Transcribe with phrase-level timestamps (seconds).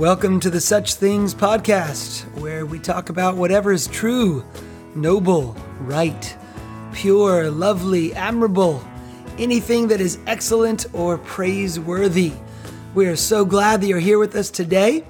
[0.00, 4.42] Welcome to the Such Things podcast, where we talk about whatever is true,
[4.94, 6.38] noble, right,
[6.94, 8.82] pure, lovely, admirable,
[9.36, 12.32] anything that is excellent or praiseworthy.
[12.94, 15.04] We are so glad that you're here with us today.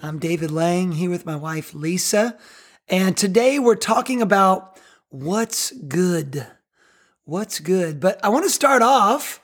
[0.00, 2.38] I'm David Lang, here with my wife Lisa,
[2.86, 4.78] and today we're talking about
[5.08, 6.46] what's good.
[7.24, 7.98] What's good?
[7.98, 9.40] But I want to start off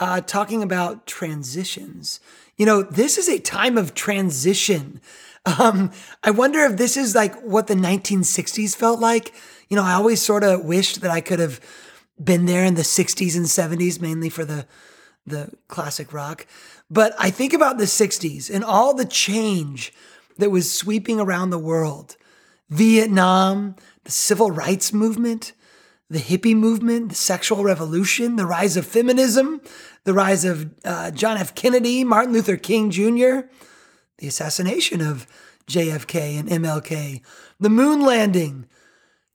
[0.00, 2.18] uh, talking about transitions.
[2.60, 5.00] You know, this is a time of transition.
[5.46, 5.92] Um,
[6.22, 9.32] I wonder if this is like what the 1960s felt like.
[9.70, 11.58] You know, I always sort of wished that I could have
[12.22, 14.66] been there in the 60s and 70s, mainly for the
[15.24, 16.46] the classic rock.
[16.90, 19.94] But I think about the 60s and all the change
[20.36, 22.18] that was sweeping around the world.
[22.68, 23.74] Vietnam,
[24.04, 25.54] the civil rights movement,
[26.10, 29.60] the hippie movement, the sexual revolution, the rise of feminism,
[30.02, 31.54] the rise of uh, John F.
[31.54, 33.46] Kennedy, Martin Luther King Jr.,
[34.18, 35.26] the assassination of
[35.68, 37.22] JFK and MLK,
[37.60, 38.66] the moon landing,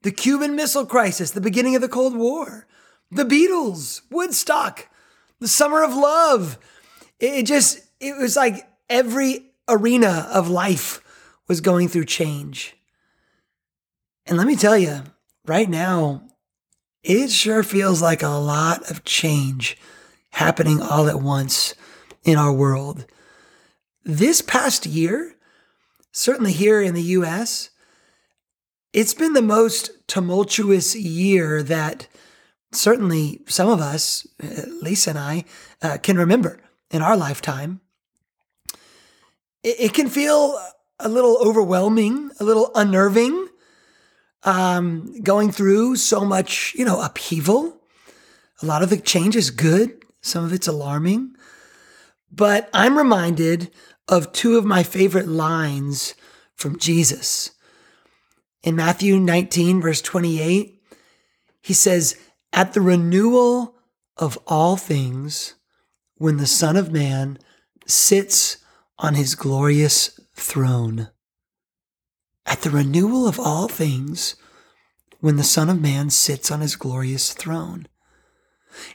[0.01, 2.67] the Cuban Missile Crisis, the beginning of the Cold War,
[3.09, 4.89] the Beatles, Woodstock,
[5.39, 6.59] the Summer of Love.
[7.21, 11.01] It just, it was like every arena of life
[11.47, 12.75] was going through change.
[14.25, 15.03] And let me tell you,
[15.45, 16.23] right now,
[17.05, 19.77] it sure feels like a lot of change
[20.31, 21.75] happening all at once
[22.23, 23.05] in our world.
[24.03, 25.35] This past year,
[26.11, 27.69] certainly here in the US,
[28.91, 32.07] it's been the most tumultuous year that
[32.71, 34.25] certainly some of us,
[34.81, 35.45] Lisa and I,
[35.83, 36.59] uh, can remember
[36.89, 37.81] in our lifetime.
[39.63, 40.59] It, it, can feel
[40.99, 43.44] a little overwhelming, a little unnerving,
[44.45, 47.81] um, going through so much, you know, upheaval.
[48.61, 51.35] A lot of the change is good, some of it's alarming.
[52.31, 53.71] But I'm reminded
[54.07, 56.13] of two of my favorite lines
[56.53, 57.51] from Jesus.
[58.63, 60.81] In Matthew 19, verse 28,
[61.61, 62.17] he says,
[62.53, 63.75] At the renewal
[64.15, 65.55] of all things,
[66.17, 67.39] when the Son of Man
[67.85, 68.57] sits
[68.97, 71.09] on his glorious throne
[72.45, 74.35] at the renewal of all things
[75.19, 77.87] when the Son of Man sits on his glorious throne.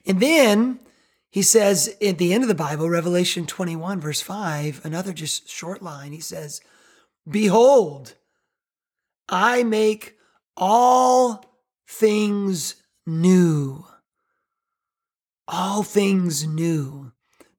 [0.06, 0.80] And then
[1.30, 5.82] he says at the end of the Bible, Revelation 21, verse 5, another just short
[5.82, 6.60] line, he says,
[7.28, 8.14] Behold,
[9.28, 10.16] I make
[10.56, 11.44] all
[11.86, 12.76] things
[13.06, 13.86] new.
[15.46, 17.12] All things new.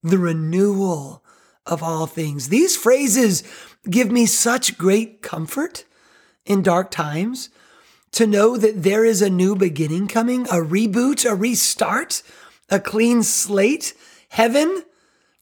[0.03, 1.23] The renewal
[1.65, 2.49] of all things.
[2.49, 3.43] These phrases
[3.89, 5.85] give me such great comfort
[6.45, 7.49] in dark times
[8.13, 12.21] to know that there is a new beginning coming, a reboot, a restart,
[12.69, 13.93] a clean slate,
[14.29, 14.83] heaven,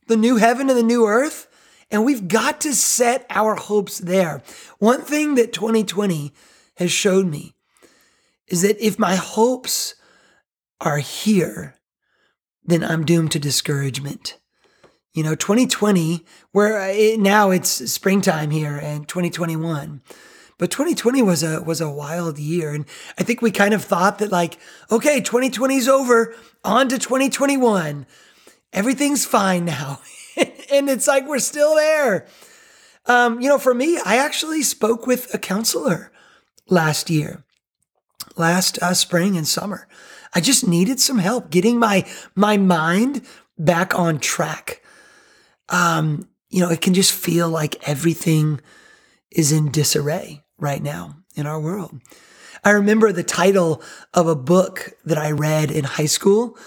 [0.08, 1.48] the new heaven and the new earth.
[1.92, 4.44] And we've got to set our hopes there.
[4.78, 6.34] One thing that 2020
[6.78, 7.56] has showed me
[8.48, 9.96] is that if my hopes
[10.82, 11.76] are here,
[12.64, 14.38] then I'm doomed to discouragement.
[15.14, 20.02] You know, 2020, where uh, it, now it's springtime here and 2021.
[20.60, 22.86] But 2020 was a was a wild year and
[23.18, 24.60] I think we kind of thought that like,
[24.92, 28.06] okay, 2020 is over, on to 2021.
[28.72, 30.02] Everything's fine now.
[30.72, 32.28] and it's like we're still there.
[33.08, 36.12] Um, you know, for me, I actually spoke with a counselor
[36.70, 37.44] last year,
[38.36, 39.88] last uh, spring and summer.
[40.36, 42.06] I just needed some help getting my
[42.36, 43.26] my mind
[43.58, 44.84] back on track
[45.70, 48.60] um, you know, it can just feel like everything
[49.32, 52.00] is in disarray right now in our world.
[52.64, 53.82] I remember the title
[54.14, 56.58] of a book that I read in high school,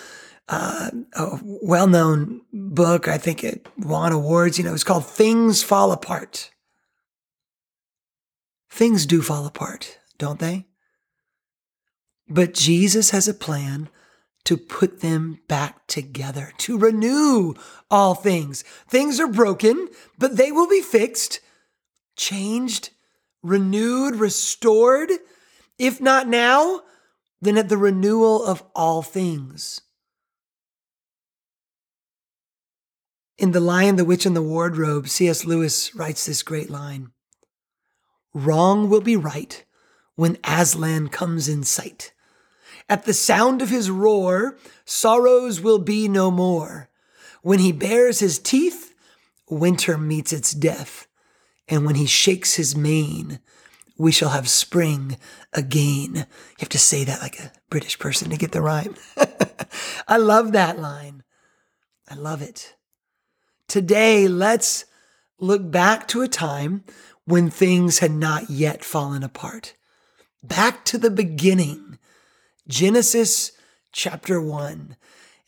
[0.49, 3.09] uh, a well known book.
[3.09, 4.59] I think it won awards.
[4.59, 6.51] You know, it's called Things Fall Apart.
[8.71, 10.65] Things do fall apart, don't they?
[12.27, 13.91] But Jesus has a plan
[14.45, 17.53] to put them back together, to renew
[17.91, 18.63] all things.
[18.89, 19.89] Things are broken,
[20.19, 21.41] but they will be fixed,
[22.17, 22.91] changed,
[23.43, 25.11] renewed, restored.
[25.79, 26.83] If not now,
[27.41, 29.81] then at the renewal of all things.
[33.39, 35.45] In The Lion, the Witch, and the Wardrobe, C.S.
[35.45, 37.11] Lewis writes this great line
[38.33, 39.65] Wrong will be right
[40.15, 42.13] when Aslan comes in sight.
[42.89, 46.89] At the sound of his roar, sorrows will be no more.
[47.43, 48.95] When he bares his teeth,
[49.49, 51.09] winter meets its death.
[51.69, 53.41] And when he shakes his mane,
[53.99, 55.17] we shall have spring
[55.53, 56.15] again.
[56.15, 56.27] You
[56.61, 58.97] have to say that like a British person to get the rhyme.
[60.09, 61.23] I love that line.
[62.11, 62.75] I love it.
[63.69, 64.85] Today, let's
[65.39, 66.85] look back to a time
[67.25, 69.75] when things had not yet fallen apart.
[70.43, 71.99] Back to the beginning,
[72.67, 73.53] Genesis
[73.93, 74.97] chapter 1.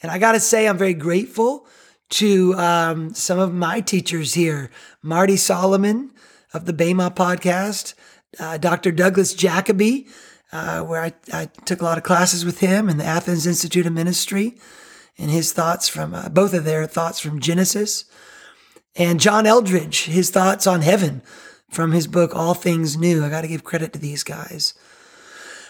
[0.03, 1.67] And I got to say, I'm very grateful
[2.15, 4.71] to um, some of my teachers here
[5.03, 6.13] Marty Solomon
[6.53, 7.95] of the Bema podcast,
[8.39, 8.93] uh, Dr.
[8.93, 10.07] Douglas Jacoby,
[10.53, 13.85] uh, where I, I, took a lot of classes with him in the Athens Institute
[13.85, 14.57] of Ministry,
[15.19, 18.05] and his thoughts from uh, both of their thoughts from Genesis,
[18.95, 21.21] and John Eldredge, his thoughts on heaven
[21.69, 23.25] from his book All Things New.
[23.25, 24.75] I got to give credit to these guys.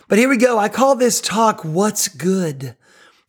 [0.09, 0.59] But here we go.
[0.59, 2.77] I call this talk What's Good?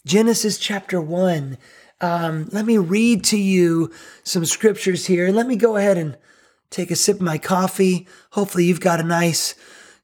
[0.05, 1.57] Genesis chapter 1.
[2.05, 3.91] Um, let me read to you
[4.23, 5.31] some scriptures here.
[5.31, 6.15] Let me go ahead and
[6.69, 8.07] take a sip of my coffee.
[8.31, 9.55] Hopefully, you've got a nice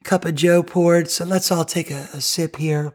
[0.03, 1.11] cup of Joe poured.
[1.11, 2.93] So let's all take a, a sip here.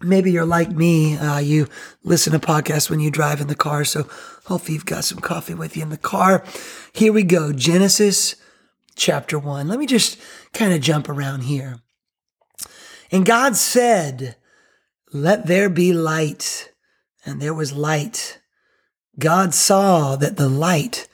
[0.00, 1.16] Maybe you're like me.
[1.16, 1.68] Uh, you
[2.02, 3.84] listen to podcasts when you drive in the car.
[3.84, 4.08] So
[4.46, 6.44] hopefully, you've got some coffee with you in the car.
[6.92, 8.34] Here we go Genesis
[8.96, 9.68] chapter 1.
[9.68, 10.18] Let me just
[10.52, 11.78] kind of jump around here.
[13.12, 14.34] And God said,
[15.12, 16.72] Let there be light.
[17.26, 18.40] And there was light.
[19.18, 21.08] God saw that the light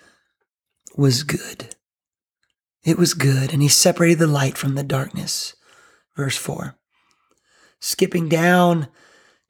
[0.96, 1.74] was good.
[2.84, 5.54] It was good, and he separated the light from the darkness.
[6.16, 6.76] Verse 4.
[7.80, 8.88] Skipping down,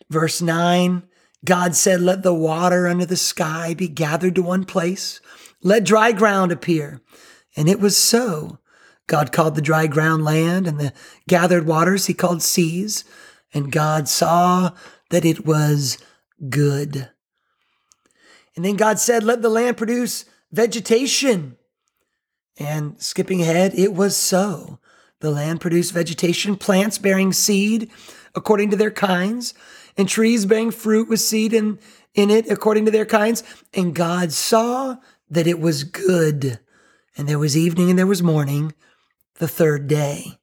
[0.09, 1.03] verse 9,
[1.45, 5.21] God said, Let the water under the sky be gathered to one place,
[5.63, 7.01] let dry ground appear.
[7.57, 8.59] And it was so.
[9.07, 10.93] God called the dry ground land, and the
[11.29, 13.05] gathered waters he called seas.
[13.53, 14.71] And God saw
[15.11, 15.99] that it was
[16.49, 17.11] good.
[18.55, 21.57] And then God said, Let the land produce vegetation.
[22.59, 24.79] And skipping ahead, it was so.
[25.21, 27.91] The land produced vegetation, plants bearing seed
[28.35, 29.55] according to their kinds,
[29.97, 31.79] and trees bearing fruit with seed in,
[32.15, 33.43] in it according to their kinds.
[33.73, 34.97] And God saw
[35.31, 36.59] that it was good.
[37.17, 38.75] And there was evening and there was morning,
[39.37, 40.39] the third day.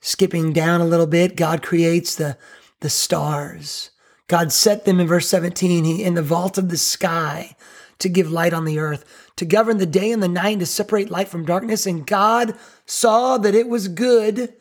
[0.00, 2.36] Skipping down a little bit, God creates the,
[2.80, 3.91] the stars.
[4.32, 7.54] God set them in verse 17 he, in the vault of the sky
[7.98, 9.04] to give light on the earth,
[9.36, 11.84] to govern the day and the night, and to separate light from darkness.
[11.84, 12.56] And God
[12.86, 14.54] saw that it was good.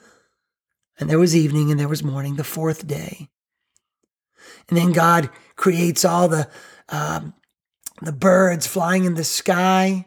[0.99, 3.29] And there was evening and there was morning, the fourth day.
[4.67, 6.49] And then God creates all the
[6.89, 7.33] um,
[8.01, 10.05] the birds flying in the sky,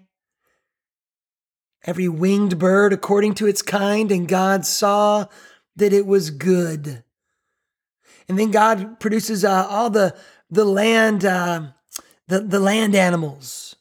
[1.87, 5.25] every winged bird according to its kind, and God saw
[5.75, 7.02] that it was good.
[8.29, 10.17] And then God produces uh, all the
[10.50, 11.69] the land uh,
[12.29, 13.76] the, the land animals,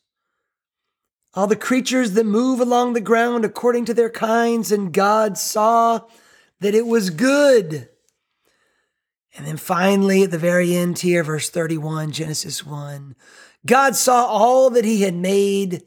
[1.34, 6.01] all the creatures that move along the ground according to their kinds, and God saw
[6.60, 7.90] that it was good.
[9.36, 13.16] And then finally, at the very end here, verse 31, Genesis 1,
[13.66, 15.84] God saw all that he had made,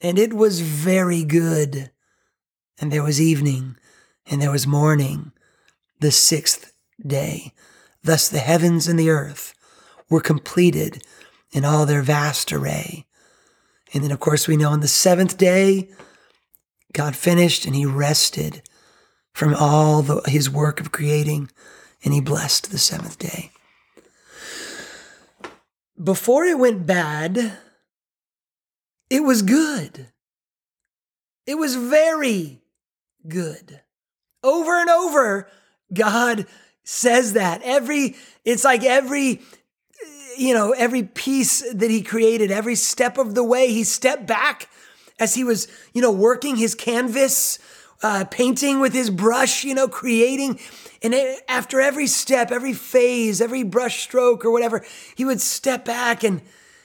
[0.00, 1.90] and it was very good.
[2.78, 3.76] And there was evening,
[4.26, 5.32] and there was morning,
[6.00, 6.72] the sixth
[7.04, 7.52] day.
[8.02, 9.54] Thus the heavens and the earth
[10.10, 11.04] were completed
[11.52, 13.06] in all their vast array.
[13.94, 15.90] And then, of course, we know on the seventh day,
[16.92, 18.62] God finished and he rested
[19.32, 21.50] from all the, his work of creating
[22.04, 23.50] and he blessed the seventh day.
[26.02, 27.58] Before it went bad,
[29.08, 30.08] it was good.
[31.46, 32.62] It was very
[33.28, 33.82] good.
[34.42, 35.48] Over and over,
[35.92, 36.46] God
[36.84, 37.62] says that.
[37.62, 39.40] Every, it's like every
[40.36, 44.68] you know, every piece that he created, every step of the way, he stepped back
[45.18, 47.58] as he was, you know, working his canvas,
[48.02, 50.58] uh, painting with his brush, you know, creating.
[51.02, 51.14] And
[51.48, 54.84] after every step, every phase, every brush stroke or whatever,
[55.16, 56.42] he would step back and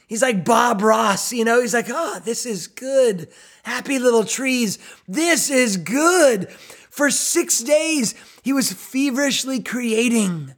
[0.07, 3.29] he's like Bob Ross, you know, he's like, oh, this is good.
[3.63, 4.79] Happy little trees.
[5.07, 6.47] This is good.
[6.97, 10.55] For six days, he was feverishly creating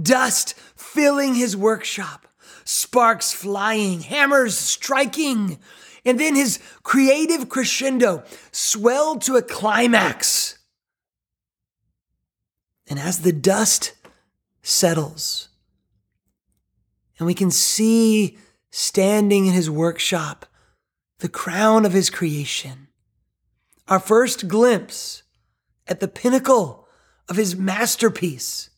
[0.00, 2.28] dust filling his workshop,
[2.62, 5.58] sparks flying, hammers striking.
[6.04, 10.58] And then his creative crescendo swelled to a climax.
[12.86, 13.94] And as the dust
[14.60, 15.48] settles,
[17.18, 18.36] and we can see
[18.70, 20.44] standing in his workshop
[21.20, 22.88] the crown of his creation,
[23.88, 25.22] our first glimpse
[25.86, 26.88] at the pinnacle
[27.28, 28.70] of his masterpiece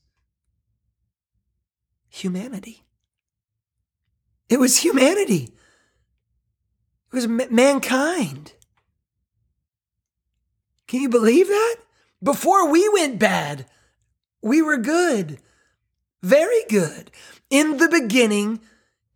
[2.08, 2.84] humanity.
[4.49, 5.50] It was humanity.
[7.12, 8.52] It was mankind.
[10.87, 11.76] Can you believe that?
[12.23, 13.66] Before we went bad,
[14.40, 15.38] we were good.
[16.23, 17.11] Very good.
[17.50, 18.61] In the beginning,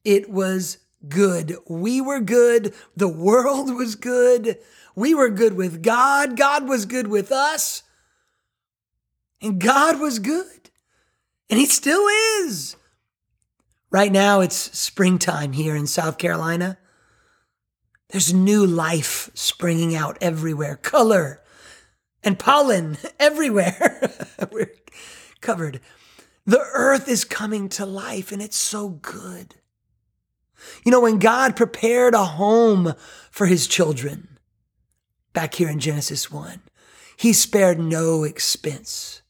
[0.04, 0.78] it was
[1.08, 1.56] good.
[1.68, 2.74] We were good.
[2.96, 4.58] The world was good.
[4.98, 6.36] We were good with God.
[6.36, 7.84] God was good with us.
[9.40, 10.70] And God was good.
[11.48, 12.04] And He still
[12.40, 12.74] is.
[13.92, 16.78] Right now, it's springtime here in South Carolina.
[18.10, 21.42] There's new life springing out everywhere, color
[22.24, 24.10] and pollen everywhere.
[24.50, 24.74] We're
[25.40, 25.80] covered.
[26.44, 29.54] The earth is coming to life and it's so good.
[30.84, 32.94] You know, when God prepared a home
[33.30, 34.27] for his children,
[35.32, 36.60] back here in Genesis 1,
[37.16, 39.22] he spared no expense.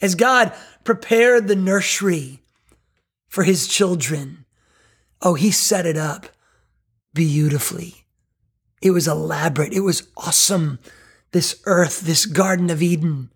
[0.00, 0.52] As God
[0.84, 2.40] prepared the nursery
[3.28, 4.44] for his children,
[5.22, 6.26] oh, he set it up
[7.14, 8.04] beautifully.
[8.82, 9.72] It was elaborate.
[9.72, 10.78] It was awesome.
[11.32, 13.30] This earth, this Garden of Eden.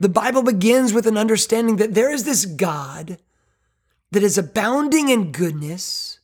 [0.00, 3.18] The Bible begins with an understanding that there is this God
[4.10, 6.18] that is abounding in goodness,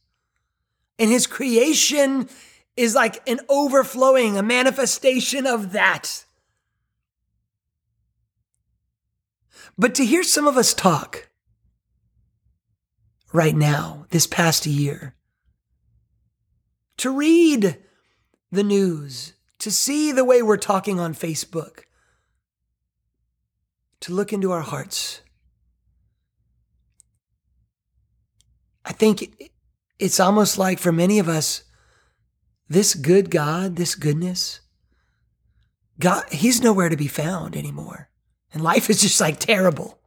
[0.98, 2.28] and his creation
[2.80, 6.24] is like an overflowing, a manifestation of that.
[9.76, 11.28] But to hear some of us talk
[13.34, 15.14] right now, this past year,
[16.96, 17.76] to read
[18.50, 21.80] the news, to see the way we're talking on Facebook,
[24.00, 25.20] to look into our hearts.
[28.86, 29.50] I think
[29.98, 31.64] it's almost like for many of us,
[32.70, 34.60] this good God, this goodness,
[35.98, 38.08] God, He's nowhere to be found anymore.
[38.54, 39.98] And life is just like terrible.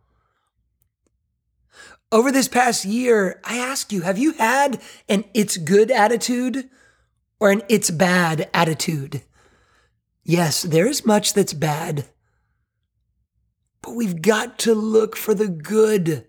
[2.12, 6.70] Over this past year, I ask you, have you had an it's good attitude
[7.44, 9.22] or an it's bad attitude.
[10.24, 12.06] Yes, there is much that's bad,
[13.82, 16.26] but we've got to look for the good.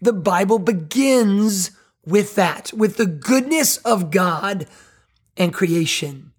[0.00, 1.70] The Bible begins
[2.04, 4.66] with that, with the goodness of God
[5.36, 6.32] and creation.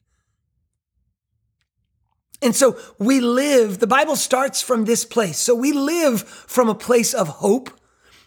[2.42, 5.38] And so we live, the Bible starts from this place.
[5.38, 7.70] So we live from a place of hope,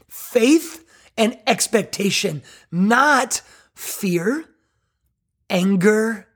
[0.09, 0.85] faith,
[1.17, 3.41] and expectation, not
[3.75, 4.45] fear
[5.51, 6.27] anger,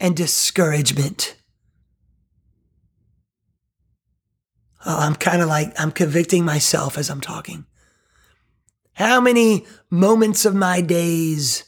[0.00, 1.36] and discouragement.
[4.84, 7.66] Oh, I'm kind of like, I'm convicting myself as I'm talking.
[8.94, 11.64] How many moments of my days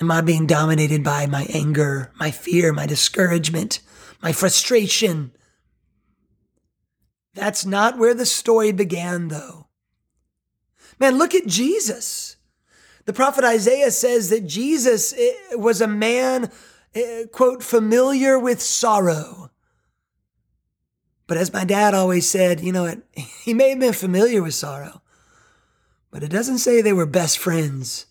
[0.00, 3.80] am I being dominated by my anger, my fear, my discouragement,
[4.22, 5.32] my frustration?
[7.34, 9.68] That's not where the story began, though.
[10.98, 12.36] Man, look at Jesus.
[13.06, 16.50] The prophet Isaiah says that Jesus eh, was a man,
[16.94, 19.50] eh, quote, familiar with sorrow.
[21.26, 22.98] But as my dad always said, you know, what,
[23.44, 25.00] he may have been familiar with sorrow,
[26.10, 28.06] but it doesn't say they were best friends.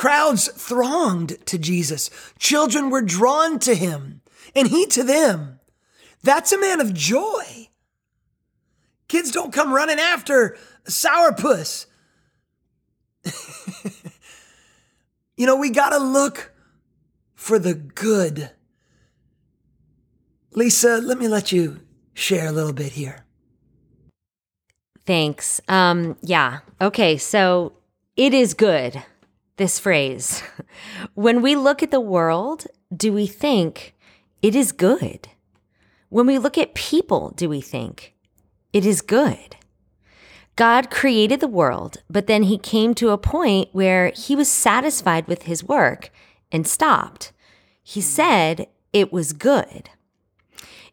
[0.00, 2.08] Crowds thronged to Jesus.
[2.38, 4.22] Children were drawn to him,
[4.56, 5.60] and he to them.
[6.22, 7.68] That's a man of joy.
[9.08, 11.84] Kids don't come running after sourpuss.
[15.36, 16.54] you know, we got to look
[17.34, 18.52] for the good.
[20.52, 21.78] Lisa, let me let you
[22.14, 23.26] share a little bit here.
[25.04, 25.60] Thanks.
[25.68, 26.60] Um, yeah.
[26.80, 27.18] Okay.
[27.18, 27.74] So
[28.16, 29.04] it is good,
[29.60, 30.42] this phrase.
[31.14, 33.94] when we look at the world, do we think
[34.40, 35.28] it is good?
[36.08, 38.14] When we look at people, do we think
[38.72, 39.56] it is good?
[40.56, 45.28] God created the world, but then he came to a point where he was satisfied
[45.28, 46.10] with his work
[46.50, 47.32] and stopped.
[47.82, 49.90] He said it was good.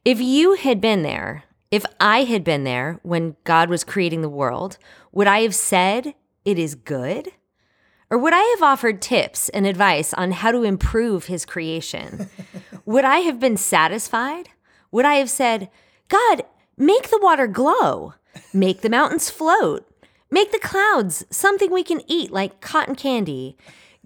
[0.03, 4.29] If you had been there, if I had been there when God was creating the
[4.29, 4.77] world,
[5.13, 7.31] would I have said it is good?
[8.09, 12.29] Or would I have offered tips and advice on how to improve his creation?
[12.85, 14.49] would I have been satisfied?
[14.91, 15.69] Would I have said,
[16.07, 16.43] God,
[16.77, 18.13] make the water glow?
[18.53, 19.85] Make the mountains float.
[20.31, 23.57] Make the clouds something we can eat like cotton candy.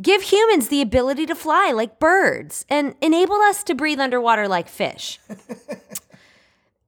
[0.01, 4.67] Give humans the ability to fly like birds and enable us to breathe underwater like
[4.67, 5.20] fish.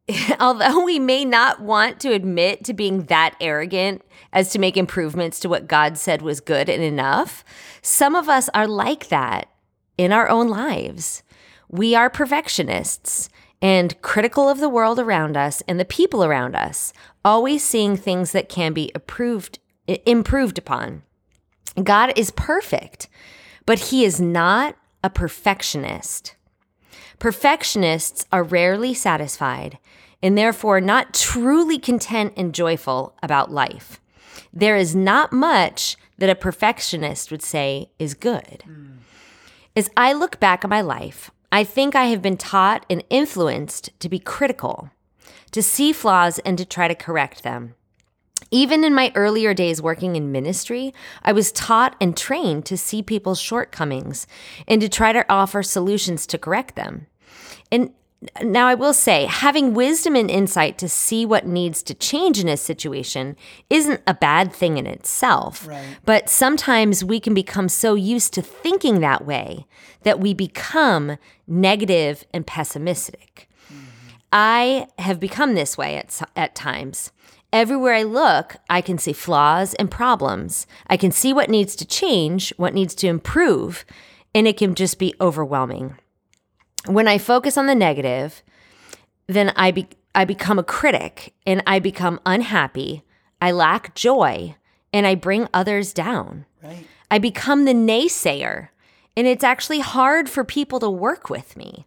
[0.39, 4.01] Although we may not want to admit to being that arrogant
[4.33, 7.43] as to make improvements to what God said was good and enough,
[7.81, 9.49] some of us are like that
[9.97, 11.23] in our own lives.
[11.69, 13.29] We are perfectionists
[13.61, 16.91] and critical of the world around us and the people around us,
[17.23, 21.03] always seeing things that can be approved, improved upon.
[21.81, 23.07] God is perfect,
[23.65, 26.35] but he is not a perfectionist.
[27.19, 29.79] Perfectionists are rarely satisfied
[30.23, 33.99] and therefore not truly content and joyful about life.
[34.53, 38.63] There is not much that a perfectionist would say is good.
[39.75, 43.89] As I look back at my life, I think I have been taught and influenced
[43.99, 44.89] to be critical,
[45.51, 47.75] to see flaws and to try to correct them.
[48.49, 53.01] Even in my earlier days working in ministry, I was taught and trained to see
[53.01, 54.27] people's shortcomings
[54.67, 57.07] and to try to offer solutions to correct them.
[57.71, 57.93] And
[58.43, 62.47] now, I will say, having wisdom and insight to see what needs to change in
[62.47, 63.35] a situation
[63.69, 65.67] isn't a bad thing in itself.
[65.67, 65.97] Right.
[66.05, 69.65] But sometimes we can become so used to thinking that way
[70.03, 73.49] that we become negative and pessimistic.
[73.67, 74.17] Mm-hmm.
[74.31, 77.11] I have become this way at, at times.
[77.51, 80.65] Everywhere I look, I can see flaws and problems.
[80.87, 83.85] I can see what needs to change, what needs to improve,
[84.33, 85.97] and it can just be overwhelming
[86.85, 88.43] when I focus on the negative,
[89.27, 93.03] then I be, I become a critic and I become unhappy.
[93.41, 94.55] I lack joy
[94.91, 96.45] and I bring others down.
[96.61, 96.85] Right.
[97.09, 98.69] I become the naysayer
[99.15, 101.85] and it's actually hard for people to work with me.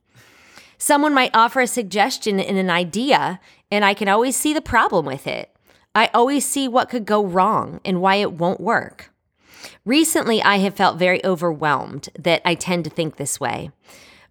[0.78, 5.06] Someone might offer a suggestion and an idea and I can always see the problem
[5.06, 5.50] with it.
[5.94, 9.10] I always see what could go wrong and why it won't work.
[9.84, 13.70] Recently, I have felt very overwhelmed that I tend to think this way.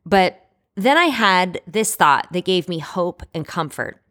[0.05, 0.44] But
[0.75, 4.01] then I had this thought that gave me hope and comfort.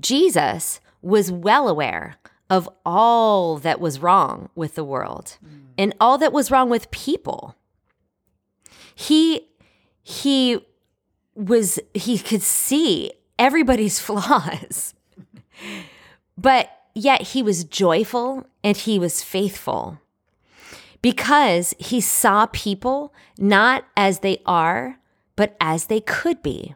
[0.00, 2.16] Jesus was well aware
[2.50, 5.38] of all that was wrong with the world
[5.78, 7.56] and all that was wrong with people.
[8.94, 9.48] He
[10.02, 10.60] he
[11.34, 14.94] was he could see everybody's flaws.
[16.36, 19.98] but yet he was joyful and he was faithful
[21.02, 24.98] because he saw people not as they are,
[25.36, 26.74] but as they could be.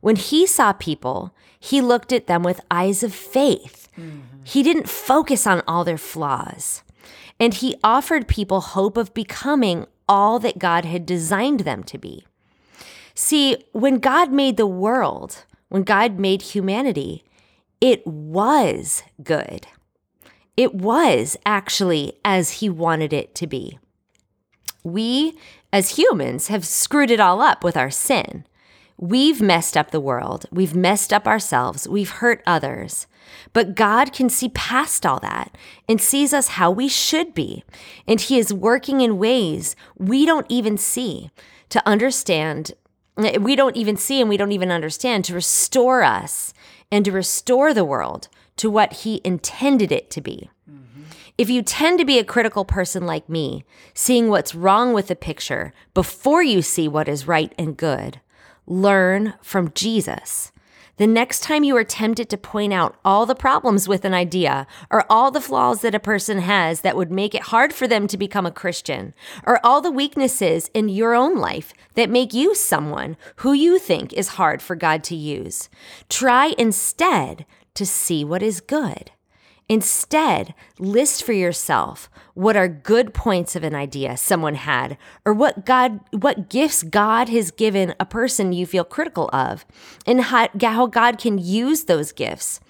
[0.00, 3.88] When he saw people, he looked at them with eyes of faith.
[3.96, 4.20] Mm-hmm.
[4.44, 6.82] He didn't focus on all their flaws.
[7.40, 12.24] And he offered people hope of becoming all that God had designed them to be.
[13.14, 17.24] See, when God made the world, when God made humanity,
[17.80, 19.66] it was good.
[20.56, 23.78] It was actually as he wanted it to be.
[24.82, 25.36] We,
[25.72, 28.44] as humans, have screwed it all up with our sin.
[28.96, 30.46] We've messed up the world.
[30.50, 31.88] We've messed up ourselves.
[31.88, 33.06] We've hurt others.
[33.52, 35.56] But God can see past all that
[35.88, 37.62] and sees us how we should be.
[38.08, 41.30] And He is working in ways we don't even see
[41.68, 42.72] to understand.
[43.16, 46.52] We don't even see and we don't even understand to restore us
[46.90, 50.50] and to restore the world to what He intended it to be.
[51.38, 55.14] If you tend to be a critical person like me, seeing what's wrong with the
[55.14, 58.20] picture before you see what is right and good,
[58.66, 60.50] learn from Jesus.
[60.96, 64.66] The next time you are tempted to point out all the problems with an idea
[64.90, 68.08] or all the flaws that a person has that would make it hard for them
[68.08, 69.14] to become a Christian,
[69.46, 74.12] or all the weaknesses in your own life that make you someone who you think
[74.12, 75.68] is hard for God to use,
[76.08, 79.12] try instead to see what is good.
[79.68, 85.66] Instead, list for yourself what are good points of an idea someone had or what
[85.66, 89.66] God what gifts God has given a person you feel critical of
[90.06, 92.60] and how, how God can use those gifts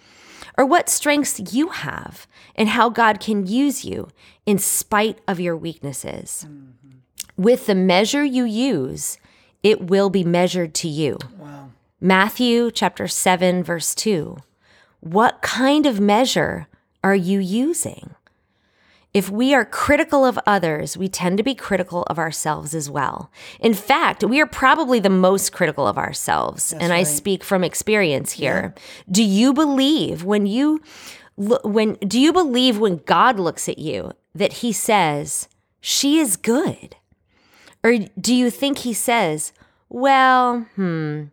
[0.56, 4.08] or what strengths you have and how God can use you
[4.44, 6.46] in spite of your weaknesses.
[6.48, 6.98] Mm-hmm.
[7.36, 9.18] With the measure you use,
[9.62, 11.18] it will be measured to you.
[11.38, 11.70] Wow.
[12.00, 14.38] Matthew chapter 7 verse 2.
[14.98, 16.66] What kind of measure
[17.02, 18.14] are you using?
[19.14, 23.30] If we are critical of others, we tend to be critical of ourselves as well.
[23.58, 26.72] In fact, we are probably the most critical of ourselves.
[26.72, 28.74] and I speak from experience here.
[29.10, 30.82] Do you believe when you
[31.36, 35.48] when do you believe when God looks at you that he says,
[35.80, 36.96] "She is good"?
[37.82, 39.52] Or do you think he says,
[39.88, 41.24] "Well, hmm,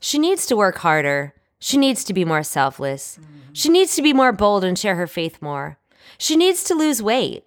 [0.00, 1.32] she needs to work harder.
[1.64, 3.20] She needs to be more selfless.
[3.52, 5.78] She needs to be more bold and share her faith more.
[6.18, 7.44] She needs to lose weight.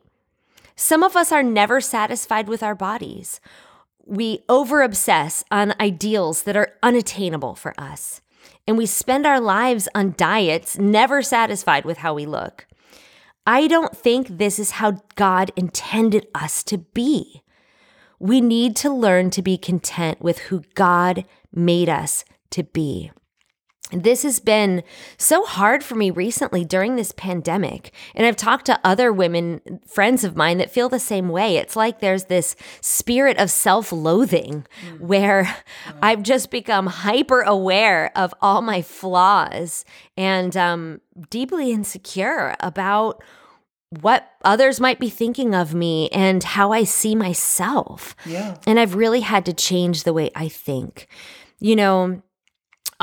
[0.77, 3.41] Some of us are never satisfied with our bodies.
[4.05, 8.21] We over obsess on ideals that are unattainable for us.
[8.65, 12.67] And we spend our lives on diets, never satisfied with how we look.
[13.45, 17.43] I don't think this is how God intended us to be.
[18.17, 23.11] We need to learn to be content with who God made us to be.
[23.91, 24.83] This has been
[25.17, 27.93] so hard for me recently during this pandemic.
[28.15, 31.57] And I've talked to other women, friends of mine, that feel the same way.
[31.57, 34.65] It's like there's this spirit of self loathing
[34.99, 35.55] where
[36.01, 39.85] I've just become hyper aware of all my flaws
[40.17, 43.23] and um, deeply insecure about
[44.01, 48.15] what others might be thinking of me and how I see myself.
[48.25, 48.57] Yeah.
[48.65, 51.07] And I've really had to change the way I think.
[51.59, 52.21] You know,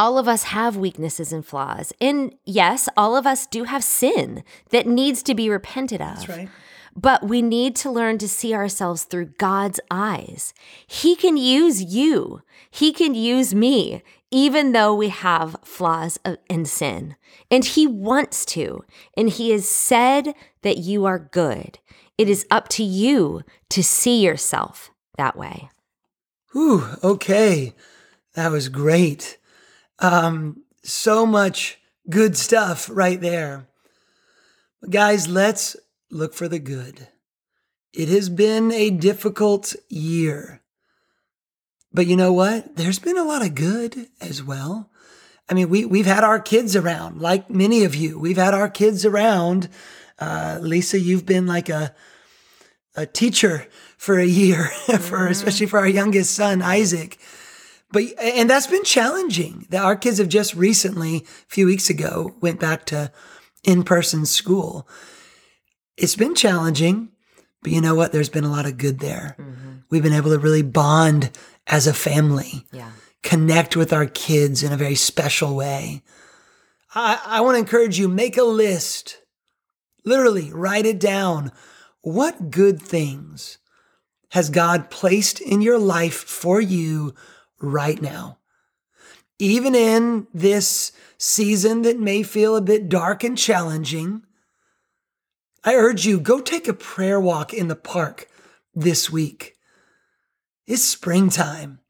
[0.02, 1.92] all of us have weaknesses and flaws.
[2.00, 6.16] And yes, all of us do have sin that needs to be repented of.
[6.16, 6.48] That's right.
[6.96, 10.54] But we need to learn to see ourselves through God's eyes.
[10.88, 16.18] He can use you, He can use me, even though we have flaws
[16.50, 17.14] and sin.
[17.48, 18.84] And He wants to.
[19.16, 21.78] And He has said that you are good.
[22.18, 25.70] It is up to you to see yourself that way.
[26.50, 27.74] Whew, okay.
[28.34, 29.38] That was great.
[30.02, 31.78] Um, so much
[32.10, 33.68] good stuff right there.
[34.90, 35.76] Guys, let's
[36.10, 37.06] look for the good.
[37.94, 40.60] It has been a difficult year.
[41.92, 42.76] But you know what?
[42.76, 44.90] There's been a lot of good as well.
[45.48, 48.18] I mean, we, we've had our kids around, like many of you.
[48.18, 49.68] We've had our kids around.
[50.18, 51.94] Uh, Lisa, you've been like a,
[52.96, 54.64] a teacher for a year,
[55.00, 57.18] for especially for our youngest son, Isaac.
[57.92, 59.66] But and that's been challenging.
[59.70, 63.12] That our kids have just recently, a few weeks ago, went back to
[63.64, 64.88] in-person school.
[65.96, 67.10] It's been challenging,
[67.62, 68.12] but you know what?
[68.12, 69.36] There's been a lot of good there.
[69.38, 69.70] Mm-hmm.
[69.90, 71.30] We've been able to really bond
[71.66, 72.90] as a family, yeah.
[73.22, 76.02] connect with our kids in a very special way.
[76.94, 79.18] I, I want to encourage you, make a list.
[80.04, 81.52] Literally, write it down.
[82.00, 83.58] What good things
[84.30, 87.14] has God placed in your life for you
[87.62, 88.38] right now?
[89.38, 94.22] Even in this season that may feel a bit dark and challenging,
[95.64, 98.28] I urge you, go take a prayer walk in the park
[98.74, 99.56] this week.
[100.66, 101.80] It's springtime.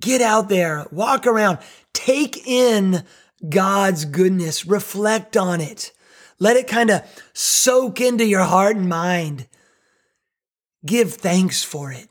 [0.00, 1.58] Get out there, walk around,
[1.92, 3.04] take in
[3.48, 5.92] God's goodness, reflect on it.
[6.38, 9.46] Let it kind of soak into your heart and mind.
[10.84, 12.08] Give thanks for it.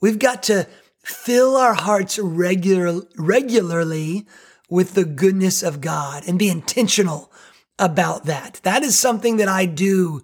[0.00, 0.68] We've got to
[1.04, 4.26] fill our hearts regular, regularly
[4.68, 7.30] with the goodness of God and be intentional
[7.78, 8.60] about that.
[8.62, 10.22] That is something that I do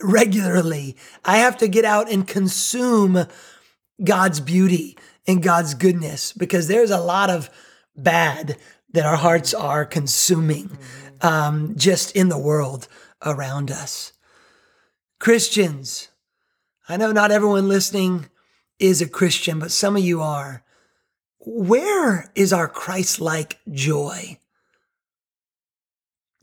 [0.00, 0.96] regularly.
[1.24, 3.26] I have to get out and consume
[4.02, 7.50] God's beauty and God's goodness because there's a lot of
[7.96, 8.56] bad
[8.92, 10.76] that our hearts are consuming
[11.20, 12.88] um, just in the world
[13.24, 14.12] around us.
[15.18, 16.08] Christians,
[16.88, 18.28] I know not everyone listening
[18.78, 20.62] is a Christian, but some of you are.
[21.40, 24.38] Where is our Christ like joy?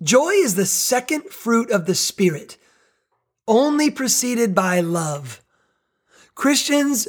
[0.02, 2.58] Joy is the second fruit of the Spirit,
[3.48, 5.42] only preceded by love.
[6.36, 7.08] Christians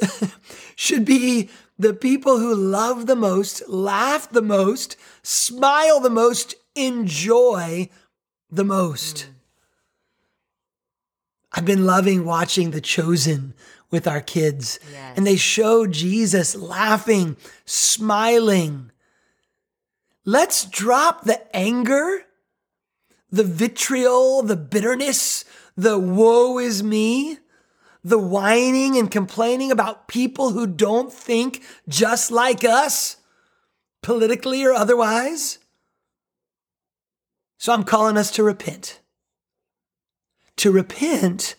[0.75, 7.89] should be the people who love the most, laugh the most, smile the most, enjoy
[8.49, 9.15] the most.
[9.15, 9.27] Mm.
[11.53, 13.53] I've been loving watching The Chosen
[13.91, 14.79] with our kids.
[14.91, 15.17] Yes.
[15.17, 18.91] And they show Jesus laughing, smiling.
[20.25, 22.25] Let's drop the anger,
[23.29, 27.37] the vitriol, the bitterness, the woe is me,
[28.03, 33.17] the whining and complaining about people who don't think just like us,
[34.01, 35.59] politically or otherwise.
[37.57, 39.01] So I'm calling us to repent.
[40.57, 41.55] To repent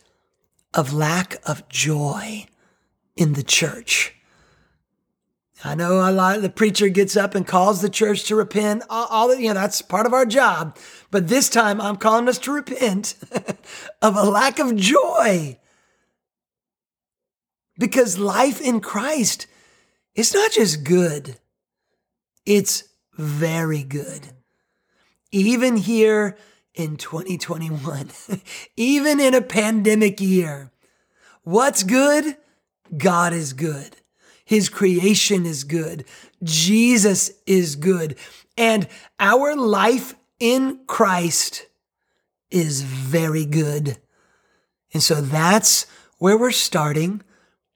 [0.75, 2.47] of lack of joy
[3.17, 4.15] in the church.
[5.65, 8.83] I know a lot of the preacher gets up and calls the church to repent.
[8.91, 10.77] All, all you know, that's part of our job.
[11.11, 13.15] But this time I'm calling us to repent
[14.03, 15.59] of a lack of joy.
[17.79, 19.47] Because life in Christ
[20.15, 21.39] is not just good,
[22.45, 24.33] it's very good.
[25.31, 26.37] Even here
[26.75, 28.11] in 2021,
[28.77, 30.71] even in a pandemic year.
[31.43, 32.37] What's good?
[32.97, 33.97] God is good.
[34.45, 36.05] His creation is good.
[36.43, 38.17] Jesus is good.
[38.57, 41.67] And our life in Christ
[42.51, 43.99] is very good.
[44.93, 45.87] And so that's
[46.19, 47.23] where we're starting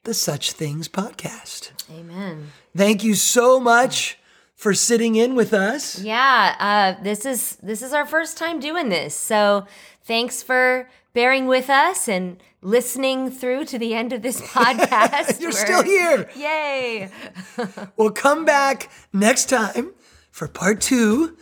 [0.04, 1.72] the Such Things podcast.
[1.90, 2.52] Amen.
[2.76, 4.18] Thank you so much
[4.56, 6.00] for sitting in with us.
[6.02, 6.56] Yeah,
[6.98, 9.66] uh, this is this is our first time doing this, so
[10.02, 15.40] thanks for bearing with us and listening through to the end of this podcast.
[15.40, 16.28] You're still here.
[16.34, 17.10] Yay!
[17.96, 19.92] we'll come back next time
[20.30, 21.36] for part two,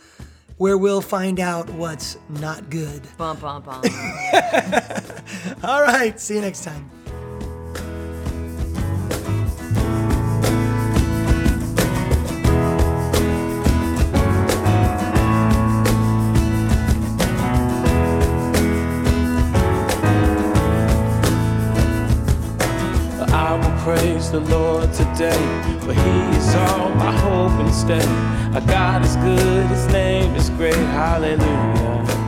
[0.57, 3.01] where we'll find out what's not good.
[3.17, 3.81] Bum bum bum.
[5.63, 6.19] All right.
[6.19, 6.91] See you next time.
[24.39, 25.45] The Lord today,
[25.79, 28.05] for He is all my hope and stay.
[28.53, 30.75] Our God is good, His name is great.
[30.75, 32.24] Hallelujah.